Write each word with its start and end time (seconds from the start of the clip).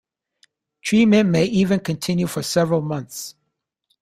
Treatment 0.81 1.29
may 1.29 1.45
even 1.45 1.79
continue 1.79 2.25
for 2.25 2.41
several 2.41 2.81
months. 2.81 3.35